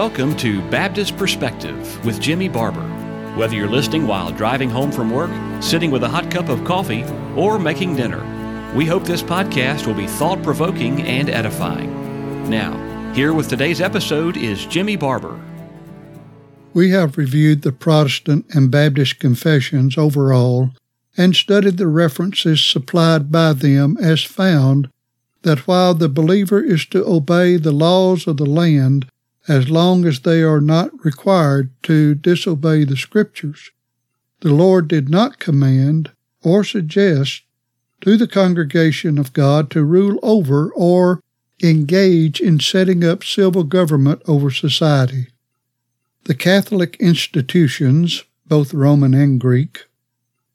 [0.00, 2.88] welcome to Baptist Perspective with Jimmy Barber.
[3.36, 5.30] Whether you're listening while driving home from work,
[5.62, 7.04] sitting with a hot cup of coffee,
[7.36, 8.24] or making dinner,
[8.74, 12.48] we hope this podcast will be thought provoking and edifying.
[12.48, 15.38] Now, here with today's episode is Jimmy Barber.
[16.72, 20.70] We have reviewed the Protestant and Baptist confessions overall
[21.18, 24.88] and studied the references supplied by them as found
[25.42, 29.06] that while the believer is to obey the laws of the land
[29.48, 33.70] as long as they are not required to disobey the Scriptures,
[34.40, 36.10] the Lord did not command
[36.42, 37.42] or suggest
[38.00, 41.22] to the congregation of God to rule over or
[41.62, 45.28] engage in setting up civil government over society.
[46.24, 49.84] The Catholic institutions, both Roman and Greek,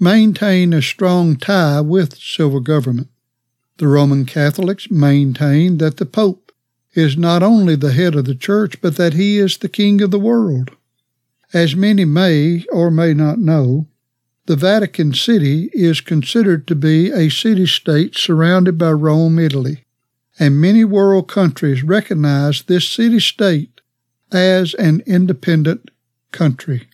[0.00, 3.08] maintain a strong tie with civil government.
[3.78, 6.47] The Roman Catholics maintain that the Pope
[6.98, 10.10] is not only the head of the church, but that he is the king of
[10.10, 10.70] the world.
[11.52, 13.86] As many may or may not know,
[14.46, 19.84] the Vatican City is considered to be a city state surrounded by Rome, Italy,
[20.40, 23.80] and many world countries recognize this city state
[24.32, 25.92] as an independent
[26.32, 26.88] country.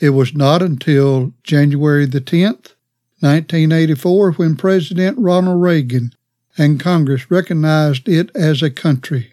[0.00, 2.74] It was not until January the 10th,
[3.20, 6.12] 1984, when President Ronald Reagan
[6.58, 9.32] and Congress recognized it as a country.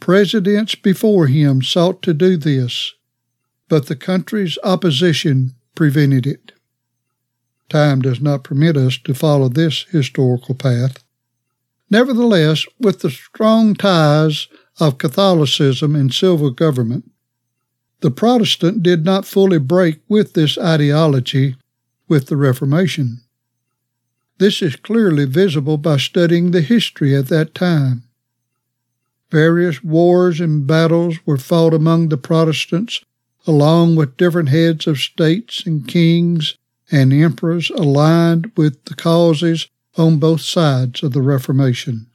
[0.00, 2.92] Presidents before him sought to do this,
[3.68, 6.52] but the country's opposition prevented it.
[7.68, 11.02] Time does not permit us to follow this historical path.
[11.88, 14.48] Nevertheless, with the strong ties
[14.80, 17.10] of Catholicism and civil government,
[18.00, 21.56] the Protestant did not fully break with this ideology
[22.08, 23.20] with the Reformation.
[24.42, 28.02] This is clearly visible by studying the history at that time.
[29.30, 33.04] Various wars and battles were fought among the Protestants,
[33.46, 36.56] along with different heads of states and kings
[36.90, 42.08] and emperors aligned with the causes on both sides of the Reformation.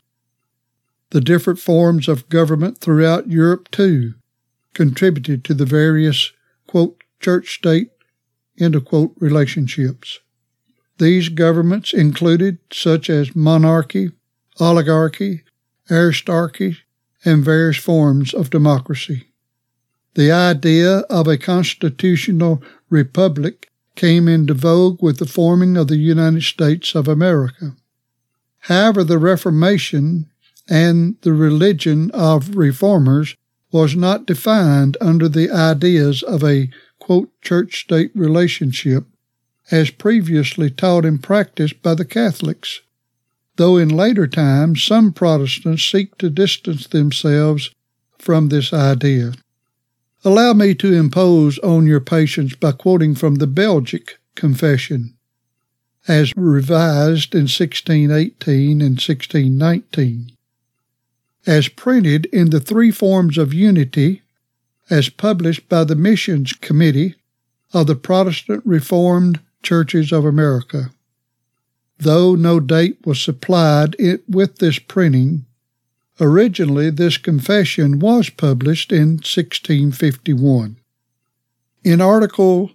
[1.12, 4.16] The different forms of government throughout Europe, too,
[4.74, 6.34] contributed to the various,
[6.68, 7.92] quote, church state
[8.60, 10.20] end of quote, relationships.
[10.98, 14.12] These governments included such as monarchy,
[14.60, 15.44] oligarchy,
[15.92, 16.80] aristocracy,
[17.24, 19.28] and various forms of democracy.
[20.16, 26.44] The idea of a constitutional republic came into vogue with the forming of the United
[26.44, 27.76] States of America.
[28.62, 30.30] However, the Reformation
[30.70, 33.36] and the religion of reformers
[33.72, 36.70] was not defined under the ideas of a
[37.00, 39.06] quote, church state relationship
[39.72, 42.82] as previously taught and practiced by the Catholics,
[43.58, 47.72] though in later times some Protestants seek to distance themselves
[48.18, 49.34] from this idea.
[50.24, 55.16] Allow me to impose on your patience by quoting from the Belgic Confession,
[56.08, 60.32] as revised in 1618 and 1619.
[61.46, 64.22] As printed in the three forms of unity
[64.90, 67.16] as published by the Missions Committee
[67.74, 70.92] of the Protestant Reformed Churches of America.
[71.98, 73.96] Though no date was supplied
[74.28, 75.46] with this printing,
[76.20, 80.78] originally this confession was published in 1651.
[81.84, 82.72] In Article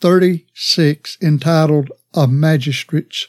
[0.00, 3.26] 36, entitled Of Magistrates,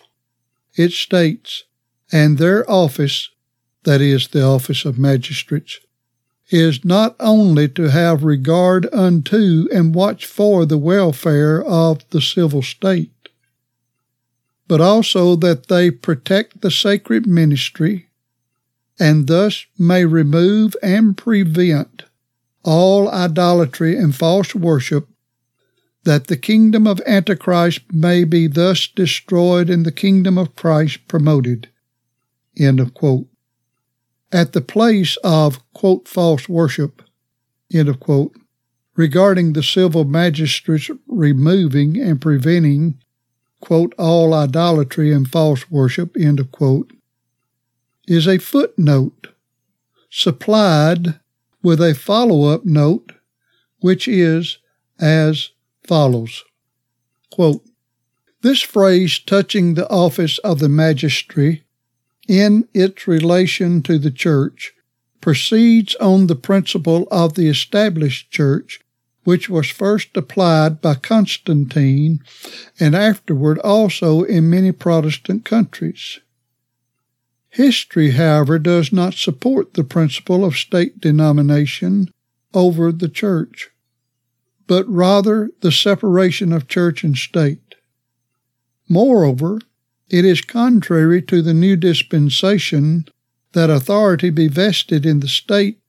[0.75, 1.63] it states,
[2.11, 3.29] And their office,
[3.83, 5.79] that is, the office of magistrates,
[6.49, 12.61] is not only to have regard unto and watch for the welfare of the civil
[12.61, 13.29] state,
[14.67, 18.07] but also that they protect the sacred ministry
[18.99, 22.03] and thus may remove and prevent
[22.63, 25.07] all idolatry and false worship,
[26.03, 31.69] that the kingdom of Antichrist may be thus destroyed and the kingdom of Christ promoted.
[32.57, 33.27] End of quote
[34.31, 37.01] at the place of, quote, false worship,
[37.73, 38.35] end of quote,
[38.95, 42.99] regarding the civil magistrates removing and preventing,
[43.59, 46.91] quote, all idolatry and false worship, end of quote,
[48.07, 49.27] is a footnote
[50.09, 51.19] supplied
[51.61, 53.11] with a follow up note,
[53.79, 54.59] which is
[54.99, 55.49] as
[55.85, 56.43] follows.
[57.31, 57.65] Quote,
[58.41, 61.64] This phrase touching the office of the magistrate
[62.27, 64.73] in its relation to the church
[65.21, 68.79] proceeds on the principle of the established church,
[69.23, 72.19] which was first applied by Constantine
[72.79, 76.19] and afterward also in many Protestant countries.
[77.49, 82.11] History, however, does not support the principle of state denomination
[82.53, 83.71] over the church,
[84.67, 87.75] but rather the separation of church and state.
[88.87, 89.59] Moreover,
[90.09, 93.05] it is contrary to the new dispensation
[93.53, 95.79] that authority be vested in the state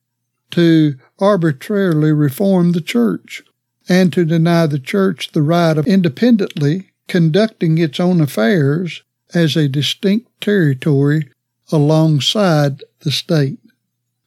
[0.51, 3.43] to arbitrarily reform the church
[3.89, 9.03] and to deny the church the right of independently conducting its own affairs
[9.33, 11.29] as a distinct territory
[11.71, 13.59] alongside the state.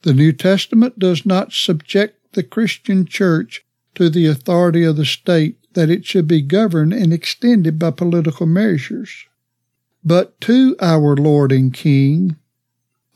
[0.02, 3.64] The New Testament does not subject the Christian church
[3.94, 8.46] to the authority of the state that it should be governed and extended by political
[8.46, 9.26] measures,
[10.04, 12.36] but to our Lord and King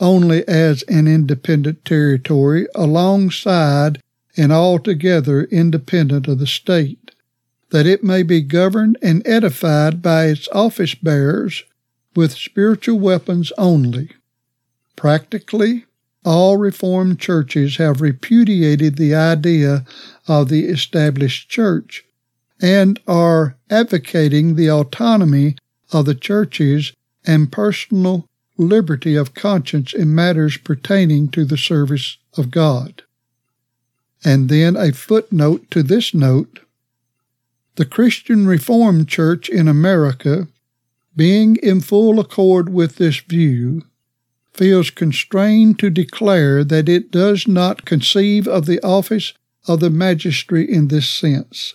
[0.01, 4.01] only as an independent territory alongside
[4.37, 7.13] and altogether independent of the state,
[7.71, 11.65] that it may be governed and edified by its office bearers
[12.15, 14.11] with spiritual weapons only.
[14.97, 15.87] Practically,
[16.25, 19.85] all Reformed churches have repudiated the idea
[20.27, 22.05] of the established church
[22.61, 25.57] and are advocating the autonomy
[25.94, 26.93] of the churches
[27.25, 33.02] and personal liberty of conscience in matters pertaining to the service of God.
[34.25, 36.61] And then a footnote to this note
[37.76, 40.46] the Christian Reformed Church in America,
[41.17, 43.82] being in full accord with this view,
[44.52, 49.32] feels constrained to declare that it does not conceive of the office
[49.67, 51.75] of the magistrate in this sense,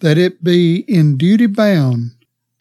[0.00, 2.12] that it be in duty bound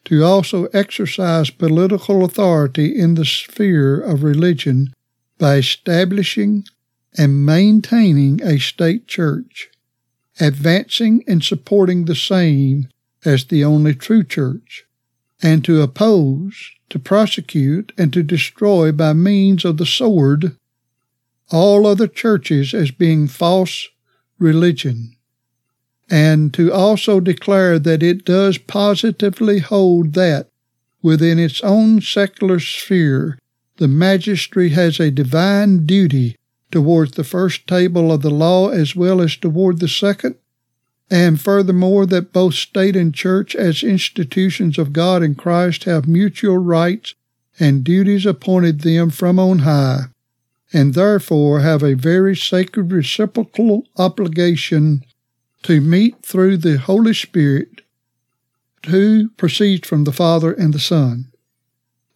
[0.06, 4.94] to also exercise political authority in the sphere of religion
[5.38, 6.66] by establishing
[7.18, 9.70] and maintaining a state church,
[10.40, 12.88] advancing and supporting the same
[13.26, 14.86] as the only true church,
[15.42, 20.56] and to oppose, to prosecute, and to destroy by means of the sword
[21.52, 23.90] all other churches as being false
[24.40, 25.16] religion
[26.12, 30.50] and to also declare that it does positively hold that
[31.02, 33.40] within its own secular sphere
[33.78, 36.36] the magistracy has a divine duty
[36.70, 40.36] towards the first table of the law as well as toward the second,
[41.10, 46.58] and furthermore that both state and church as institutions of God and Christ have mutual
[46.58, 47.16] rights
[47.60, 50.06] and duties appointed them from on high,
[50.72, 55.04] and therefore have a very sacred reciprocal obligation
[55.64, 57.82] to meet through the Holy Spirit
[58.88, 61.32] who proceeds from the Father and the Son.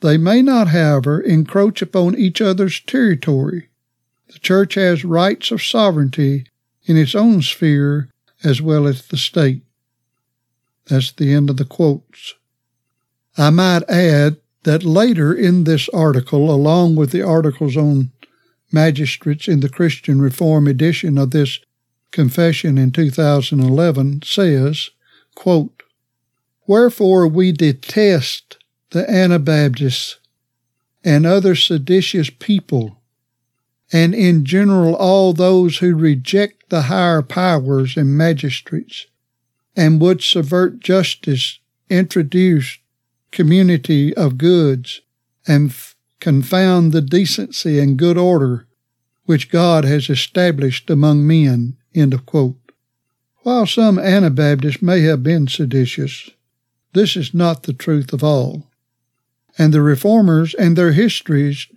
[0.02, 3.70] They may not, however, encroach upon each other's territory.
[4.28, 6.48] The church has rights of sovereignty
[6.86, 8.10] in its own sphere
[8.44, 9.64] as well as the state.
[10.88, 12.36] That's the end of the quotes.
[13.38, 18.12] I might add that later in this article, along with the articles on
[18.72, 21.60] magistrates in the Christian Reform edition of this
[22.12, 24.90] Confession in 2011 says,
[25.36, 25.84] quote,
[26.68, 28.58] Wherefore we detest
[28.92, 30.18] the Anabaptists
[31.04, 33.02] and other seditious people,
[33.92, 39.06] and in general all those who reject the higher powers and magistrates,
[39.76, 41.60] and would subvert justice,
[41.90, 42.80] introduce
[43.32, 45.02] community of goods,
[45.48, 48.66] and f- confound the decency and good order
[49.26, 52.58] which God has established among men End of quote.
[53.44, 56.30] While some Anabaptists may have been seditious,
[56.94, 58.68] this is not the truth of all.
[59.58, 61.68] And the reformers and their histories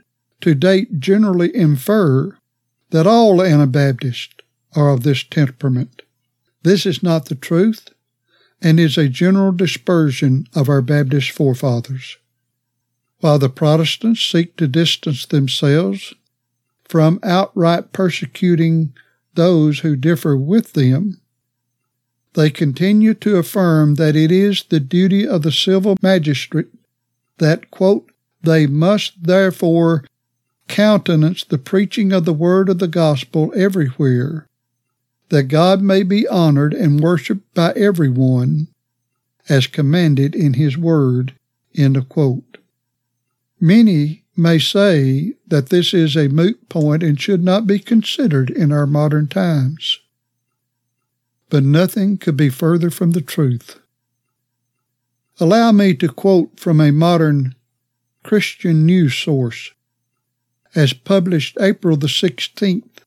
[0.40, 2.36] to date generally infer
[2.90, 4.34] that all Anabaptists
[4.74, 6.02] are of this temperament.
[6.62, 7.90] This is not the truth
[8.60, 12.16] and is a general dispersion of our Baptist forefathers.
[13.20, 16.14] While the Protestants seek to distance themselves
[16.88, 18.94] from outright persecuting
[19.38, 21.20] those who differ with them,
[22.34, 26.66] they continue to affirm that it is the duty of the civil magistrate
[27.38, 28.10] that, quote,
[28.42, 30.04] they must therefore
[30.66, 34.48] countenance the preaching of the word of the gospel everywhere,
[35.28, 38.66] that God may be honored and worshiped by everyone,
[39.48, 41.32] as commanded in his word.
[43.60, 48.72] Many may say that this is a moot point and should not be considered in
[48.72, 49.98] our modern times.
[51.50, 53.80] But nothing could be further from the truth.
[55.40, 57.54] Allow me to quote from a modern
[58.22, 59.72] Christian news source,
[60.74, 63.02] as published April the 16th,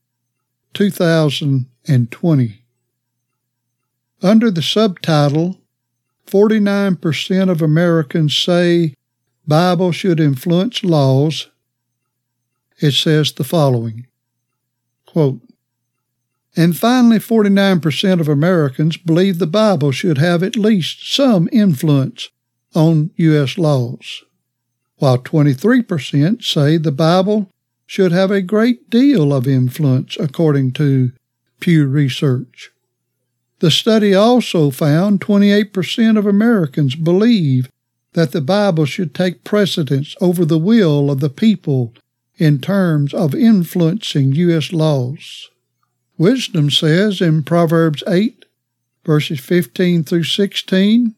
[0.74, 2.64] 2020.
[4.24, 5.58] Under the subtitle,
[6.28, 8.96] 49% of Americans say
[9.48, 11.48] Bible should influence laws,
[12.80, 14.08] it says the following
[15.06, 15.42] quote,
[16.56, 22.30] And finally, 49% of Americans believe the Bible should have at least some influence
[22.74, 23.58] on U.S.
[23.58, 24.24] laws,
[24.98, 27.50] while 23% say the Bible
[27.86, 31.12] should have a great deal of influence, according to
[31.60, 32.72] Pew Research.
[33.60, 37.70] The study also found 28% of Americans believe
[38.14, 41.94] that the Bible should take precedence over the will of the people
[42.38, 44.74] in terms of influencing U.S.
[44.74, 45.50] laws.
[46.18, 48.46] Wisdom says in Proverbs 8,
[49.06, 51.16] verses 15 through 16,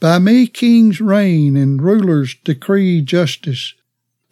[0.00, 3.74] By me kings reign and rulers decree justice.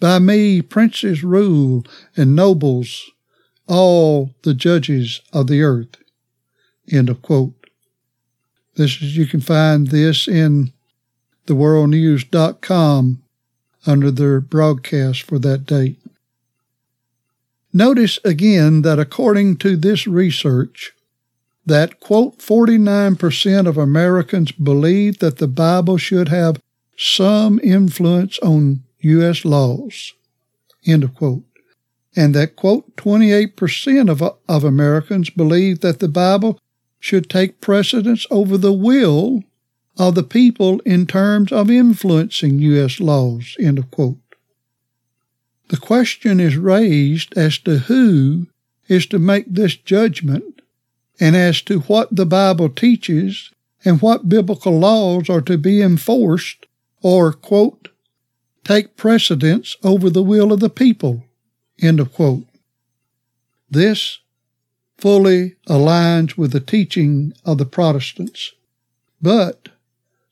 [0.01, 1.85] By me princes rule
[2.17, 3.11] and nobles,
[3.67, 5.97] all the judges of the earth.
[6.91, 7.55] End of quote.
[8.77, 10.73] This is, you can find this in
[11.47, 13.23] theworldnews.com
[13.87, 15.99] under their broadcast for that date.
[17.73, 20.93] Notice again that according to this research,
[21.67, 26.61] that quote 49% of Americans believe that the Bible should have
[26.97, 29.45] some influence on U.S.
[29.45, 30.15] laws.
[30.87, 31.43] End of quote.
[32.15, 36.59] And that quote 28% of, of Americans believe that the Bible
[36.99, 39.45] should take precedence over the will
[39.97, 43.01] of the people in terms of influencing U.S.
[43.01, 43.57] laws.
[43.59, 44.19] End of quote.
[45.69, 48.47] The question is raised as to who
[48.89, 50.61] is to make this judgment
[51.19, 53.51] and as to what the Bible teaches
[53.85, 56.67] and what biblical laws are to be enforced
[57.03, 57.89] or, quote,
[58.65, 61.25] take precedence over the will of the people,
[61.81, 62.45] end of quote.
[63.71, 64.19] This
[64.99, 68.53] fully aligns with the teaching of the Protestants,
[69.21, 69.69] but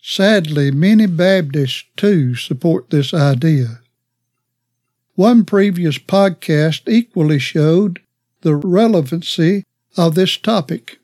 [0.07, 3.81] Sadly, many Baptists too support this idea.
[5.15, 8.01] One previous podcast equally showed
[8.43, 9.65] the relevancy
[9.97, 10.99] of this topic.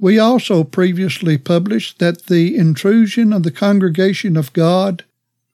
[0.00, 5.04] We also previously published that the intrusion of the congregation of God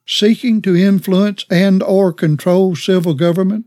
[0.07, 3.67] seeking to influence and or control civil government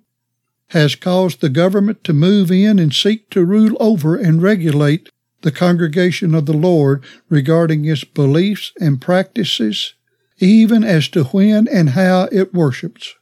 [0.70, 5.10] has caused the government to move in and seek to rule over and regulate
[5.48, 9.94] the congregation of the Lord regarding its beliefs and practices,
[10.40, 13.16] even as to when and how it worships.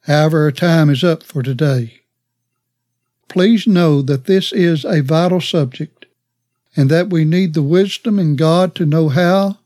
[0.00, 2.00] However, our time is up for today.
[3.28, 6.06] Please know that this is a vital subject
[6.74, 9.58] and that we need the wisdom in God to know how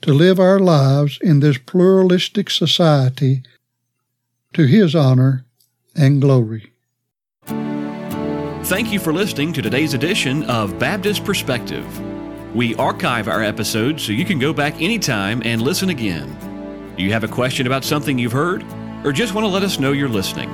[0.00, 3.42] to live our lives in this pluralistic society
[4.54, 5.44] to His honor
[5.94, 6.71] and glory.
[8.64, 11.84] Thank you for listening to today's edition of Baptist Perspective.
[12.54, 16.94] We archive our episodes so you can go back anytime and listen again.
[16.96, 18.64] Do you have a question about something you've heard?
[19.04, 20.48] Or just want to let us know you're listening?